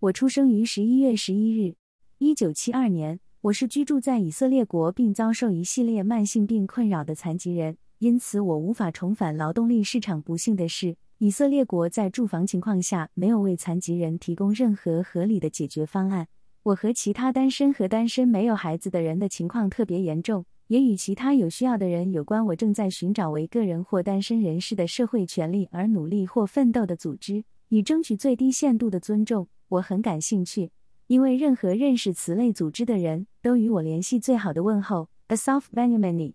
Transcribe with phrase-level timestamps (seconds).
[0.00, 1.74] 我出生于十一月十一日，
[2.18, 3.18] 一九七二年。
[3.40, 10.22] 我是居住在以色列国并遭受一系列慢性病困扰的残疾人，因此我无法重返劳动力市场。
[10.22, 16.28] 不幸的是，以色列国在住房情况下没有为残疾人提供任何合理的解决方案。
[16.62, 22.46] 我和其他单身和单身没有孩子的人的情况特别严重，也与其他有需要的人有关。
[22.46, 29.48] 我正在寻找为个人或单身人士的社会权利而努力或奋斗的组织，以争取最低限度的尊重。
[29.68, 30.70] 我很感兴趣。
[31.08, 36.34] 因为任何认识此类组织的人都与我联系，最好的问候，Asaf Benjamini。